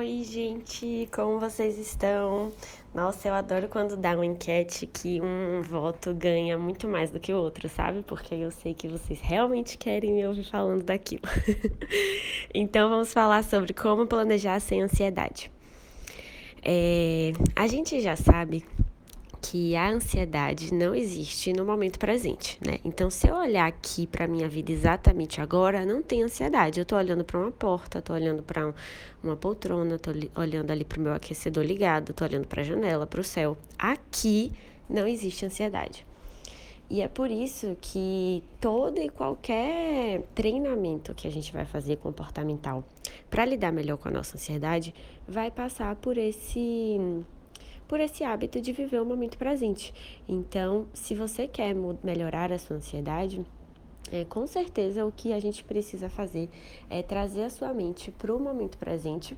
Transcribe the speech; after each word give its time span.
Oi, 0.00 0.24
gente, 0.24 1.06
como 1.12 1.38
vocês 1.38 1.76
estão? 1.76 2.50
Nossa, 2.94 3.28
eu 3.28 3.34
adoro 3.34 3.68
quando 3.68 3.98
dá 3.98 4.14
uma 4.14 4.24
enquete 4.24 4.86
que 4.86 5.20
um 5.20 5.60
voto 5.60 6.14
ganha 6.14 6.56
muito 6.56 6.88
mais 6.88 7.10
do 7.10 7.20
que 7.20 7.34
o 7.34 7.36
outro, 7.36 7.68
sabe? 7.68 8.02
Porque 8.04 8.34
eu 8.34 8.50
sei 8.50 8.72
que 8.72 8.88
vocês 8.88 9.20
realmente 9.20 9.76
querem 9.76 10.14
me 10.14 10.26
ouvir 10.26 10.44
falando 10.44 10.82
daquilo. 10.82 11.20
então, 12.54 12.88
vamos 12.88 13.12
falar 13.12 13.44
sobre 13.44 13.74
como 13.74 14.06
planejar 14.06 14.58
sem 14.60 14.80
ansiedade. 14.80 15.50
É, 16.64 17.32
a 17.54 17.66
gente 17.66 18.00
já 18.00 18.16
sabe 18.16 18.64
que 19.40 19.74
a 19.74 19.88
ansiedade 19.90 20.72
não 20.72 20.94
existe 20.94 21.52
no 21.52 21.64
momento 21.64 21.98
presente, 21.98 22.58
né? 22.64 22.78
Então, 22.84 23.10
se 23.10 23.26
eu 23.26 23.34
olhar 23.34 23.66
aqui 23.66 24.06
para 24.06 24.28
minha 24.28 24.48
vida 24.48 24.70
exatamente 24.70 25.40
agora, 25.40 25.84
não 25.84 26.02
tem 26.02 26.22
ansiedade. 26.22 26.78
Eu 26.78 26.84
tô 26.84 26.96
olhando 26.96 27.24
para 27.24 27.38
uma 27.38 27.50
porta, 27.50 28.02
tô 28.02 28.12
olhando 28.12 28.42
para 28.42 28.66
um, 28.66 28.74
uma 29.22 29.36
poltrona, 29.36 29.98
tô 29.98 30.10
olhando 30.34 30.70
ali 30.70 30.84
pro 30.84 31.00
meu 31.00 31.14
aquecedor 31.14 31.64
ligado, 31.64 32.12
tô 32.12 32.24
olhando 32.24 32.46
para 32.46 32.60
a 32.60 32.64
janela, 32.64 33.06
para 33.06 33.20
o 33.20 33.24
céu. 33.24 33.56
Aqui 33.78 34.52
não 34.88 35.06
existe 35.06 35.46
ansiedade. 35.46 36.06
E 36.90 37.02
é 37.02 37.08
por 37.08 37.30
isso 37.30 37.76
que 37.80 38.42
todo 38.60 38.98
e 38.98 39.08
qualquer 39.08 40.22
treinamento 40.34 41.14
que 41.14 41.28
a 41.28 41.30
gente 41.30 41.52
vai 41.52 41.64
fazer 41.64 41.96
comportamental 41.98 42.84
para 43.30 43.44
lidar 43.44 43.70
melhor 43.70 43.96
com 43.96 44.08
a 44.08 44.10
nossa 44.10 44.36
ansiedade 44.36 44.92
vai 45.26 45.52
passar 45.52 45.94
por 45.94 46.18
esse 46.18 47.22
por 47.90 47.98
esse 47.98 48.22
hábito 48.22 48.60
de 48.60 48.72
viver 48.72 49.02
o 49.02 49.04
momento 49.04 49.36
presente. 49.36 49.92
Então, 50.28 50.86
se 50.94 51.12
você 51.12 51.48
quer 51.48 51.74
melhorar 52.04 52.52
a 52.52 52.58
sua 52.58 52.76
ansiedade, 52.76 53.44
é, 54.12 54.24
com 54.24 54.46
certeza 54.46 55.04
o 55.04 55.10
que 55.10 55.32
a 55.32 55.40
gente 55.40 55.64
precisa 55.64 56.08
fazer 56.08 56.48
é 56.88 57.02
trazer 57.02 57.42
a 57.42 57.50
sua 57.50 57.74
mente 57.74 58.12
para 58.12 58.32
o 58.32 58.38
momento 58.38 58.78
presente 58.78 59.36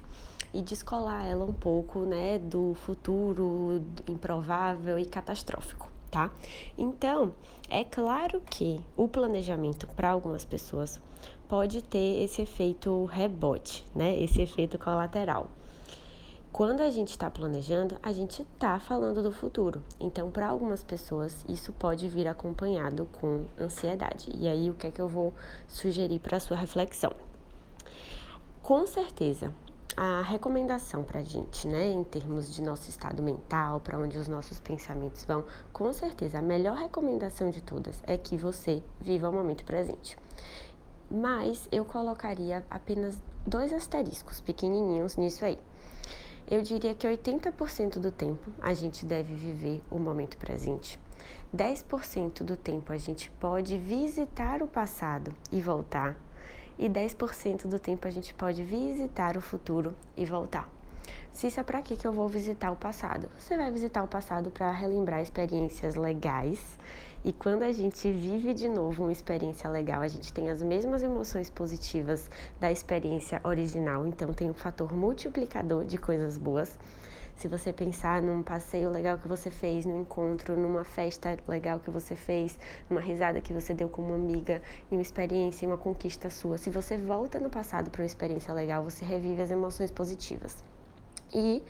e 0.53 0.61
descolar 0.61 1.27
ela 1.27 1.47
um 1.47 1.53
pouco, 1.55 2.01
né, 2.01 2.39
do 2.39 2.75
futuro 2.75 3.83
improvável 4.07 4.99
e 4.99 5.07
catastrófico, 5.07 5.89
tá? 6.11 6.31
Então, 6.77 7.35
é 7.71 7.83
claro 7.83 8.43
que 8.43 8.79
o 8.95 9.09
planejamento 9.09 9.87
para 9.97 10.11
algumas 10.11 10.45
pessoas 10.45 11.01
pode 11.49 11.81
ter 11.81 12.23
esse 12.23 12.43
efeito 12.43 13.07
rebote, 13.07 13.83
né, 13.95 14.15
esse 14.23 14.43
efeito 14.43 14.79
colateral. 14.79 15.49
Quando 16.53 16.83
a 16.83 16.91
gente 16.91 17.09
está 17.09 17.31
planejando, 17.31 17.97
a 18.03 18.13
gente 18.13 18.43
está 18.43 18.79
falando 18.79 19.23
do 19.23 19.33
futuro. 19.33 19.83
Então, 19.99 20.31
para 20.31 20.49
algumas 20.49 20.85
pessoas, 20.85 21.35
isso 21.49 21.73
pode 21.73 22.07
vir 22.11 22.29
acompanhado 22.29 23.09
com 23.21 23.47
ansiedade. 23.59 24.31
E 24.35 24.47
aí, 24.47 24.69
o 24.69 24.75
que 24.75 24.87
é 24.87 24.91
que 24.91 25.01
eu 25.01 25.09
vou 25.09 25.33
sugerir 25.67 26.19
para 26.19 26.39
sua 26.39 26.59
reflexão? 26.59 27.11
Com 28.63 28.87
certeza, 28.87 29.51
a 29.97 30.21
recomendação 30.21 31.03
para 31.03 31.21
a 31.21 31.25
gente, 31.25 31.67
né, 31.67 31.91
em 31.91 32.05
termos 32.05 32.55
de 32.55 32.61
nosso 32.61 32.91
estado 32.91 33.23
mental, 33.23 33.81
para 33.81 33.99
onde 33.99 34.19
os 34.19 34.29
nossos 34.29 34.61
pensamentos 34.61 35.25
vão, 35.25 35.47
com 35.73 35.91
certeza, 35.91 36.39
a 36.39 36.43
melhor 36.43 36.77
recomendação 36.77 37.51
de 37.51 37.63
todas 37.63 38.03
é 38.07 38.19
que 38.19 38.37
você 38.37 38.83
viva 39.01 39.31
o 39.31 39.33
momento 39.33 39.65
presente. 39.65 40.19
Mas 41.11 41.67
eu 41.73 41.83
colocaria 41.87 42.63
apenas 42.69 43.17
dois 43.47 43.73
asteriscos 43.73 44.39
pequenininhos 44.43 45.17
nisso 45.17 45.47
aí. 45.47 45.59
Eu 46.51 46.63
diria 46.63 46.95
que 46.95 47.07
80% 47.07 47.99
do 47.99 48.11
tempo 48.11 48.51
a 48.61 48.75
gente 48.75 49.07
deve 49.07 49.35
viver 49.35 49.81
o 49.91 49.99
momento 49.99 50.37
presente. 50.37 50.99
10% 51.55 52.43
do 52.43 52.57
tempo 52.57 52.93
a 52.93 52.99
gente 52.99 53.31
pode 53.33 53.79
visitar 53.79 54.63
o 54.63 54.67
passado 54.67 55.35
e 55.51 55.61
voltar. 55.61 56.17
E 56.79 56.89
10% 56.89 57.67
do 57.67 57.79
tempo 57.79 58.09
a 58.09 58.11
gente 58.11 58.33
pode 58.35 58.63
visitar 58.65 59.37
o 59.37 59.41
futuro 59.41 59.95
e 60.17 60.25
voltar. 60.25 60.69
Cissa, 61.33 61.63
para 61.65 61.81
que, 61.81 61.97
que 61.97 62.07
eu 62.07 62.13
vou 62.13 62.29
visitar 62.29 62.71
o 62.71 62.77
passado? 62.77 63.29
Você 63.39 63.57
vai 63.57 63.71
visitar 63.71 64.03
o 64.03 64.09
passado 64.09 64.51
para 64.51 64.71
relembrar 64.71 65.23
experiências 65.23 65.95
legais 65.95 66.61
e 67.25 67.33
quando 67.33 67.63
a 67.63 67.71
gente 67.71 68.11
vive 68.11 68.53
de 68.53 68.69
novo 68.69 69.05
uma 69.05 69.13
experiência 69.13 69.71
legal, 69.71 70.03
a 70.03 70.09
gente 70.09 70.33
tem 70.33 70.51
as 70.51 70.61
mesmas 70.61 71.05
emoções 71.05 71.49
positivas 71.49 72.29
da 72.59 72.73
experiência 72.73 73.41
original, 73.45 74.05
então 74.05 74.33
tem 74.33 74.51
um 74.51 74.55
fator 74.55 74.93
multiplicador 74.93 75.85
de 75.85 75.99
coisas 75.99 76.37
boas. 76.37 76.77
Se 77.37 77.47
você 77.47 77.73
pensar 77.73 78.21
num 78.21 78.43
passeio 78.43 78.91
legal 78.91 79.19
que 79.19 79.29
você 79.29 79.53
fez, 79.53 79.87
num 79.87 80.01
encontro, 80.01 80.57
numa 80.57 80.83
festa 80.83 81.39
legal 81.47 81.79
que 81.79 81.91
você 81.91 82.17
fez, 82.17 82.59
numa 82.91 83.01
risada 83.01 83.41
que 83.41 83.53
você 83.53 83.73
deu 83.73 83.89
com 83.89 84.03
uma 84.03 84.17
amiga, 84.17 84.61
em 84.91 84.97
uma 84.97 85.03
experiência, 85.03 85.65
em 85.65 85.69
uma 85.69 85.79
conquista 85.79 86.29
sua, 86.29 86.59
se 86.59 86.71
você 86.71 86.97
volta 86.97 87.39
no 87.39 87.51
passado 87.51 87.89
para 87.89 88.03
uma 88.03 88.07
experiência 88.07 88.53
legal, 88.53 88.83
você 88.83 89.05
revive 89.05 89.43
as 89.43 89.51
emoções 89.51 89.93
positivas. 89.93 90.57
E 91.33 91.63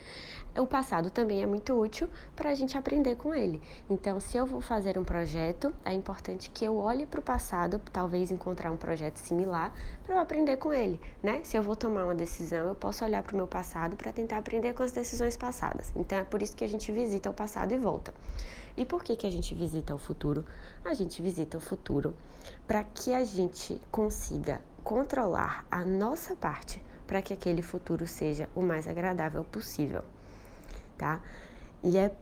o 0.55 0.67
passado 0.67 1.09
também 1.09 1.43
é 1.43 1.47
muito 1.47 1.73
útil 1.73 2.11
para 2.37 2.50
a 2.50 2.55
gente 2.55 2.77
aprender 2.77 3.17
com 3.17 3.34
ele. 3.34 3.62
Então, 3.89 4.21
se 4.21 4.37
eu 4.37 4.45
vou 4.45 4.61
fazer 4.61 4.99
um 4.99 5.05
projeto, 5.05 5.73
é 5.83 5.95
importante 5.95 6.50
que 6.50 6.62
eu 6.62 6.77
olhe 6.77 7.06
para 7.06 7.21
o 7.21 7.23
passado, 7.23 7.81
talvez 7.91 8.31
encontrar 8.31 8.71
um 8.71 8.77
projeto 8.77 9.17
similar, 9.17 9.73
para 10.05 10.17
eu 10.17 10.21
aprender 10.21 10.59
com 10.59 10.71
ele, 10.71 11.00
né? 11.23 11.41
Se 11.43 11.56
eu 11.56 11.62
vou 11.62 11.75
tomar 11.75 12.05
uma 12.05 12.15
decisão, 12.15 12.69
eu 12.69 12.75
posso 12.75 13.03
olhar 13.03 13.23
para 13.23 13.33
o 13.33 13.37
meu 13.37 13.47
passado 13.47 13.97
para 13.97 14.12
tentar 14.12 14.39
aprender 14.39 14.75
com 14.75 14.83
as 14.83 14.93
decisões 14.93 15.39
passadas. 15.39 15.91
Então, 15.97 16.19
é 16.19 16.25
por 16.25 16.43
isso 16.43 16.55
que 16.55 16.65
a 16.65 16.69
gente 16.69 16.93
visita 16.93 17.31
o 17.31 17.34
passado 17.34 17.73
e 17.73 17.79
volta. 17.79 18.12
E 18.77 18.84
por 18.84 19.03
que, 19.03 19.17
que 19.17 19.27
a 19.27 19.31
gente 19.31 19.55
visita 19.55 19.94
o 19.94 19.99
futuro? 19.99 20.44
A 20.84 20.93
gente 20.93 21.23
visita 21.23 21.56
o 21.56 21.61
futuro 21.61 22.15
para 22.67 22.84
que 22.84 23.15
a 23.15 23.25
gente 23.25 23.81
consiga 23.91 24.61
controlar 24.84 25.65
a 25.71 25.83
nossa 25.83 26.37
parte 26.37 26.83
para 27.12 27.21
que 27.21 27.34
aquele 27.34 27.61
futuro 27.61 28.06
seja 28.06 28.49
o 28.55 28.62
mais 28.62 28.89
agradável 28.89 29.45
possível 29.45 30.03
tá? 31.03 31.21
E 31.83 31.99
é, 31.99 32.12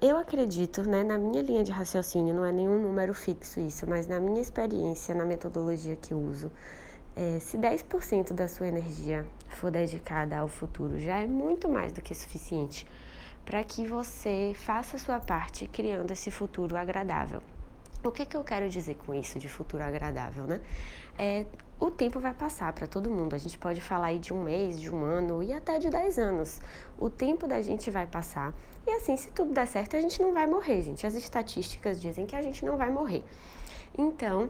eu 0.00 0.16
acredito, 0.16 0.82
né, 0.82 1.02
na 1.02 1.18
minha 1.18 1.42
linha 1.42 1.64
de 1.64 1.72
raciocínio, 1.72 2.32
não 2.32 2.44
é 2.44 2.52
nenhum 2.52 2.80
número 2.80 3.12
fixo 3.12 3.58
isso, 3.58 3.84
mas 3.88 4.06
na 4.06 4.20
minha 4.20 4.40
experiência, 4.40 5.12
na 5.12 5.24
metodologia 5.24 5.96
que 5.96 6.14
uso, 6.14 6.52
é, 7.16 7.40
se 7.40 7.58
10% 7.58 8.32
da 8.32 8.46
sua 8.46 8.68
energia 8.68 9.26
for 9.48 9.72
dedicada 9.72 10.38
ao 10.38 10.46
futuro, 10.46 11.00
já 11.00 11.18
é 11.18 11.26
muito 11.26 11.68
mais 11.68 11.92
do 11.92 12.00
que 12.00 12.14
suficiente 12.14 12.86
para 13.44 13.64
que 13.64 13.84
você 13.86 14.54
faça 14.54 14.96
a 14.96 15.00
sua 15.00 15.18
parte 15.18 15.66
criando 15.66 16.12
esse 16.12 16.30
futuro 16.30 16.76
agradável. 16.76 17.42
O 18.04 18.12
que, 18.12 18.24
que 18.24 18.36
eu 18.36 18.44
quero 18.44 18.68
dizer 18.68 18.94
com 19.04 19.12
isso 19.12 19.36
de 19.40 19.48
futuro 19.48 19.82
agradável, 19.82 20.44
né? 20.44 20.60
É, 21.18 21.44
o 21.80 21.90
tempo 21.90 22.20
vai 22.20 22.32
passar 22.32 22.72
para 22.72 22.86
todo 22.86 23.10
mundo. 23.10 23.34
A 23.34 23.38
gente 23.38 23.58
pode 23.58 23.80
falar 23.80 24.08
aí 24.08 24.18
de 24.18 24.32
um 24.32 24.44
mês, 24.44 24.80
de 24.80 24.88
um 24.88 25.04
ano 25.04 25.42
e 25.42 25.52
até 25.52 25.78
de 25.78 25.90
dez 25.90 26.18
anos. 26.18 26.60
O 26.96 27.10
tempo 27.10 27.46
da 27.48 27.60
gente 27.60 27.90
vai 27.90 28.06
passar. 28.06 28.54
E 28.86 28.90
assim, 28.90 29.16
se 29.16 29.28
tudo 29.30 29.52
der 29.52 29.66
certo, 29.66 29.96
a 29.96 30.00
gente 30.00 30.22
não 30.22 30.32
vai 30.32 30.46
morrer, 30.46 30.82
gente. 30.82 31.06
As 31.06 31.14
estatísticas 31.14 32.00
dizem 32.00 32.24
que 32.24 32.36
a 32.36 32.42
gente 32.42 32.64
não 32.64 32.76
vai 32.76 32.90
morrer. 32.90 33.24
Então, 33.96 34.48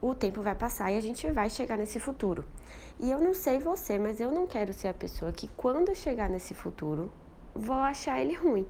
o 0.00 0.14
tempo 0.14 0.42
vai 0.42 0.54
passar 0.54 0.90
e 0.90 0.96
a 0.96 1.00
gente 1.00 1.30
vai 1.30 1.48
chegar 1.48 1.78
nesse 1.78 2.00
futuro. 2.00 2.44
E 2.98 3.10
eu 3.10 3.20
não 3.20 3.32
sei 3.32 3.58
você, 3.60 3.96
mas 3.96 4.20
eu 4.20 4.32
não 4.32 4.46
quero 4.46 4.72
ser 4.72 4.88
a 4.88 4.94
pessoa 4.94 5.32
que, 5.32 5.46
quando 5.56 5.94
chegar 5.94 6.28
nesse 6.28 6.52
futuro, 6.52 7.12
vou 7.54 7.76
achar 7.76 8.20
ele 8.20 8.34
ruim 8.34 8.66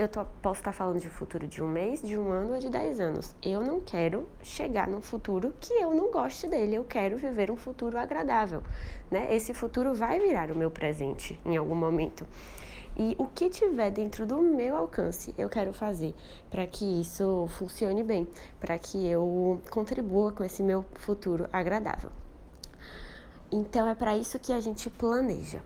eu 0.00 0.08
tô, 0.08 0.24
posso 0.40 0.60
estar 0.60 0.72
falando 0.72 0.98
de 0.98 1.10
futuro 1.10 1.46
de 1.46 1.62
um 1.62 1.68
mês, 1.68 2.00
de 2.00 2.16
um 2.16 2.32
ano 2.32 2.54
ou 2.54 2.58
de 2.58 2.70
dez 2.70 2.98
anos. 2.98 3.34
Eu 3.42 3.60
não 3.60 3.80
quero 3.80 4.26
chegar 4.42 4.88
num 4.88 5.02
futuro 5.02 5.54
que 5.60 5.74
eu 5.74 5.94
não 5.94 6.10
goste 6.10 6.46
dele. 6.46 6.74
Eu 6.74 6.84
quero 6.84 7.18
viver 7.18 7.50
um 7.50 7.56
futuro 7.56 7.98
agradável. 7.98 8.62
Né? 9.10 9.34
Esse 9.34 9.52
futuro 9.52 9.94
vai 9.94 10.18
virar 10.18 10.50
o 10.50 10.56
meu 10.56 10.70
presente 10.70 11.38
em 11.44 11.54
algum 11.56 11.74
momento. 11.74 12.26
E 12.96 13.14
o 13.18 13.26
que 13.26 13.50
tiver 13.50 13.90
dentro 13.90 14.24
do 14.24 14.38
meu 14.40 14.74
alcance, 14.74 15.34
eu 15.36 15.50
quero 15.50 15.72
fazer 15.72 16.14
para 16.50 16.66
que 16.66 17.00
isso 17.00 17.46
funcione 17.58 18.02
bem, 18.02 18.26
para 18.58 18.78
que 18.78 19.06
eu 19.06 19.60
contribua 19.70 20.32
com 20.32 20.42
esse 20.42 20.62
meu 20.62 20.84
futuro 20.94 21.46
agradável. 21.52 22.10
Então 23.52 23.86
é 23.86 23.94
para 23.94 24.16
isso 24.16 24.38
que 24.38 24.52
a 24.52 24.60
gente 24.60 24.88
planeja. 24.88 25.60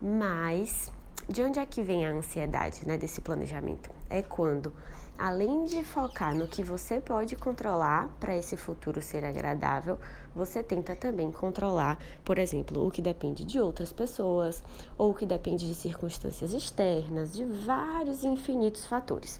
Mas 0.00 0.92
de 1.28 1.42
onde 1.42 1.58
é 1.58 1.66
que 1.66 1.82
vem 1.82 2.06
a 2.06 2.10
ansiedade 2.10 2.86
né, 2.86 2.96
desse 2.96 3.20
planejamento? 3.20 3.90
É 4.08 4.22
quando, 4.22 4.72
além 5.18 5.66
de 5.66 5.84
focar 5.84 6.34
no 6.34 6.48
que 6.48 6.62
você 6.62 7.02
pode 7.02 7.36
controlar 7.36 8.08
para 8.18 8.34
esse 8.34 8.56
futuro 8.56 9.02
ser 9.02 9.26
agradável, 9.26 9.98
você 10.34 10.62
tenta 10.62 10.96
também 10.96 11.30
controlar, 11.30 11.98
por 12.24 12.38
exemplo, 12.38 12.86
o 12.86 12.90
que 12.90 13.02
depende 13.02 13.44
de 13.44 13.60
outras 13.60 13.92
pessoas 13.92 14.62
ou 14.96 15.10
o 15.10 15.14
que 15.14 15.26
depende 15.26 15.66
de 15.66 15.74
circunstâncias 15.74 16.54
externas, 16.54 17.34
de 17.34 17.44
vários 17.44 18.24
infinitos 18.24 18.86
fatores. 18.86 19.38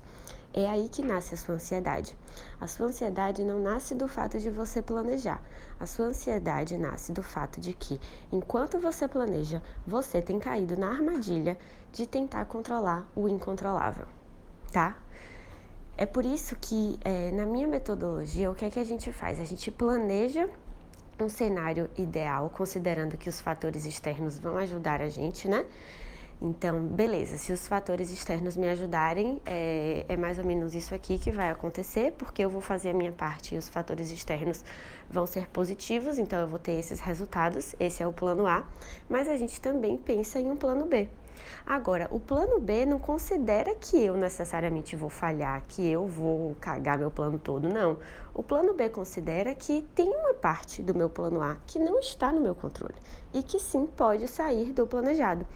É 0.52 0.68
aí 0.68 0.88
que 0.88 1.02
nasce 1.02 1.34
a 1.34 1.36
sua 1.36 1.56
ansiedade. 1.56 2.16
A 2.60 2.66
sua 2.66 2.86
ansiedade 2.86 3.44
não 3.44 3.60
nasce 3.60 3.94
do 3.94 4.08
fato 4.08 4.38
de 4.38 4.50
você 4.50 4.80
planejar. 4.80 5.42
A 5.78 5.86
sua 5.86 6.06
ansiedade 6.06 6.76
nasce 6.76 7.12
do 7.12 7.22
fato 7.22 7.60
de 7.60 7.72
que, 7.72 8.00
enquanto 8.32 8.80
você 8.80 9.06
planeja, 9.06 9.62
você 9.86 10.20
tem 10.22 10.38
caído 10.38 10.76
na 10.76 10.90
armadilha 10.90 11.56
de 11.92 12.06
tentar 12.06 12.44
controlar 12.46 13.06
o 13.14 13.28
incontrolável, 13.28 14.06
tá? 14.72 14.96
É 15.96 16.06
por 16.06 16.24
isso 16.24 16.56
que, 16.56 16.98
é, 17.04 17.30
na 17.32 17.44
minha 17.44 17.66
metodologia, 17.66 18.50
o 18.50 18.54
que 18.54 18.64
é 18.64 18.70
que 18.70 18.78
a 18.78 18.84
gente 18.84 19.12
faz? 19.12 19.40
A 19.40 19.44
gente 19.44 19.70
planeja 19.70 20.48
um 21.20 21.28
cenário 21.28 21.90
ideal, 21.96 22.48
considerando 22.50 23.16
que 23.16 23.28
os 23.28 23.40
fatores 23.40 23.84
externos 23.84 24.38
vão 24.38 24.56
ajudar 24.58 25.00
a 25.00 25.08
gente, 25.08 25.48
né? 25.48 25.66
Então, 26.40 26.81
beleza, 26.81 27.37
se 27.37 27.52
os 27.52 27.67
fatores 27.67 28.12
externos 28.12 28.56
me 28.56 28.69
ajudarem, 28.69 29.40
é, 29.44 30.05
é, 30.08 30.17
mais 30.17 30.38
ou 30.38 30.44
menos 30.44 30.73
isso 30.73 30.94
aqui 30.94 31.19
que 31.19 31.32
vai 31.32 31.50
acontecer, 31.50 32.12
porque 32.12 32.44
eu 32.44 32.49
vou 32.49 32.61
fazer 32.61 32.90
a 32.90 32.94
minha 32.94 33.11
parte 33.11 33.56
e 33.56 33.58
os 33.58 33.69
fatores 33.69 34.11
externos 34.12 34.64
vão 35.11 35.26
ser 35.26 35.49
positivos, 35.49 36.17
então 36.17 36.38
eu 36.38 36.46
vou 36.46 36.58
ter 36.61 36.73
esses 36.73 37.00
resultados, 37.00 37.75
esse 37.81 38.05
é 38.05 38.06
o 38.06 38.12
plano 38.12 38.46
A, 38.46 38.64
mas 39.08 39.29
a 39.29 39.37
gente 39.37 39.61
também 39.61 39.96
pensa 39.96 40.38
em 40.38 40.49
um 40.49 40.56
plano 40.56 40.87
B. 40.87 41.08
Agora, 41.67 42.08
o 42.11 42.19
plano 42.19 42.61
B 42.61 42.87
não 42.87 42.99
considera 42.99 43.75
que 43.75 44.02
eu 44.02 44.17
necessariamente 44.17 44.96
vou 44.96 45.11
falhar, 45.11 45.62
que 45.69 45.87
eu 45.87 46.06
vou 46.06 46.56
cagar 46.61 46.99
meu 46.99 47.11
plano 47.11 47.38
todo, 47.38 47.69
não. 47.69 47.99
O 48.35 48.43
plano 48.43 48.75
B 48.75 48.88
considera 48.88 49.55
que 49.55 49.82
tem 49.94 50.08
uma 50.08 50.35
parte 50.35 50.82
do 50.82 50.94
meu 50.94 51.11
plano 51.11 51.43
A 51.43 51.56
que 51.67 51.79
não 51.79 51.99
está 51.99 52.32
no 52.32 52.40
meu 52.40 52.55
controle 52.55 52.94
e 53.32 53.43
que 53.43 53.58
sim 53.58 53.87
pode 53.87 54.29
sair 54.29 54.73
do 54.73 54.87
planejado. 54.87 55.46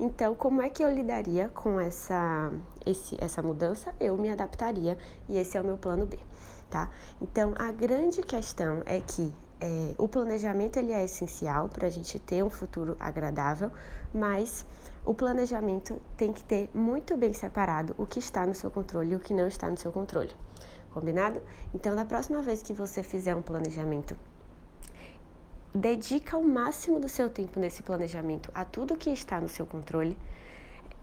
Então, 0.00 0.34
como 0.34 0.60
é 0.60 0.68
que 0.68 0.82
eu 0.82 0.92
lidaria 0.92 1.48
com 1.50 1.78
essa, 1.78 2.50
esse, 2.84 3.16
essa 3.20 3.42
mudança? 3.42 3.94
Eu 4.00 4.16
me 4.16 4.30
adaptaria 4.30 4.98
e 5.28 5.38
esse 5.38 5.56
é 5.56 5.60
o 5.60 5.64
meu 5.64 5.76
plano 5.76 6.06
B, 6.06 6.18
tá? 6.68 6.90
Então, 7.20 7.54
a 7.56 7.70
grande 7.70 8.20
questão 8.22 8.82
é 8.84 9.00
que 9.00 9.32
é, 9.62 9.94
o 9.96 10.08
planejamento 10.08 10.76
ele 10.76 10.92
é 10.92 11.04
essencial 11.04 11.68
para 11.68 11.86
a 11.86 11.90
gente 11.90 12.18
ter 12.18 12.42
um 12.42 12.50
futuro 12.50 12.96
agradável, 12.98 13.70
mas 14.12 14.66
o 15.04 15.14
planejamento 15.14 16.02
tem 16.16 16.32
que 16.32 16.42
ter 16.42 16.68
muito 16.74 17.16
bem 17.16 17.32
separado 17.32 17.94
o 17.96 18.04
que 18.04 18.18
está 18.18 18.44
no 18.44 18.56
seu 18.56 18.72
controle 18.72 19.12
e 19.12 19.16
o 19.16 19.20
que 19.20 19.32
não 19.32 19.46
está 19.46 19.70
no 19.70 19.76
seu 19.76 19.92
controle. 19.92 20.32
Combinado? 20.90 21.40
Então, 21.72 21.94
da 21.94 22.04
próxima 22.04 22.42
vez 22.42 22.60
que 22.60 22.72
você 22.72 23.04
fizer 23.04 23.36
um 23.36 23.40
planejamento, 23.40 24.16
dedica 25.72 26.36
o 26.36 26.44
máximo 26.44 26.98
do 26.98 27.08
seu 27.08 27.30
tempo 27.30 27.60
nesse 27.60 27.84
planejamento 27.84 28.50
a 28.52 28.64
tudo 28.64 28.96
que 28.96 29.10
está 29.10 29.40
no 29.40 29.48
seu 29.48 29.64
controle. 29.64 30.18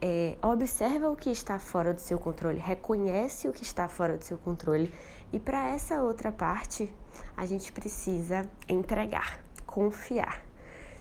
É, 0.02 0.38
observa 0.42 1.10
o 1.10 1.16
que 1.16 1.30
está 1.30 1.60
fora 1.60 1.94
do 1.94 2.00
seu 2.02 2.20
controle, 2.20 2.60
reconhece 2.60 3.48
o 3.48 3.54
que 3.54 3.64
está 3.64 3.88
fora 3.88 4.18
do 4.18 4.24
seu 4.24 4.38
controle 4.38 4.94
e 5.32 5.40
para 5.40 5.70
essa 5.70 6.02
outra 6.02 6.32
parte 6.32 6.92
a 7.36 7.46
gente 7.46 7.72
precisa 7.72 8.50
entregar, 8.68 9.40
confiar. 9.66 10.42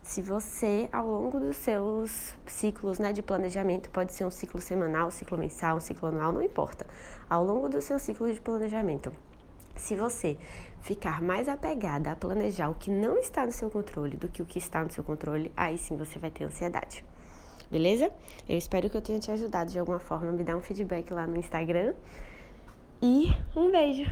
Se 0.03 0.23
você, 0.23 0.89
ao 0.91 1.07
longo 1.07 1.39
dos 1.39 1.57
seus 1.57 2.35
ciclos 2.47 2.99
né, 2.99 3.13
de 3.13 3.23
planejamento, 3.23 3.91
pode 3.91 4.13
ser 4.15 4.25
um 4.25 4.31
ciclo 4.31 4.61
semanal, 4.61 5.09
um 5.09 5.11
ciclo 5.11 5.37
mensal, 5.37 5.77
um 5.77 5.81
ciclo 5.81 6.09
anual, 6.09 6.33
não 6.33 6.43
importa. 6.43 6.87
Ao 7.29 7.45
longo 7.45 7.69
do 7.69 7.83
seu 7.83 7.99
ciclo 7.99 8.33
de 8.33 8.41
planejamento, 8.41 9.13
se 9.77 9.95
você 9.95 10.39
ficar 10.81 11.21
mais 11.21 11.49
apegada 11.49 12.13
a 12.13 12.17
planejar 12.17 12.71
o 12.71 12.75
que 12.75 12.91
não 12.91 13.19
está 13.19 13.45
no 13.45 13.53
seu 13.53 13.71
controle 13.71 14.17
do 14.17 14.29
que 14.29 14.41
o 14.41 14.47
que 14.47 14.59
está 14.59 14.83
no 14.83 14.91
seu 14.91 15.05
controle, 15.05 15.53
aí 15.57 15.77
sim 15.77 15.97
você 15.97 16.19
vai 16.19 16.31
ter 16.31 16.45
ansiedade. 16.45 17.05
Beleza? 17.71 18.11
Eu 18.49 18.57
espero 18.57 18.89
que 18.89 18.97
eu 18.97 19.03
tenha 19.03 19.19
te 19.19 19.31
ajudado 19.31 19.71
de 19.71 19.79
alguma 19.79 19.99
forma. 19.99 20.33
Me 20.33 20.43
dá 20.43 20.57
um 20.57 20.63
feedback 20.63 21.13
lá 21.13 21.27
no 21.27 21.37
Instagram. 21.37 21.93
E 23.00 23.33
um 23.55 23.71
beijo! 23.71 24.11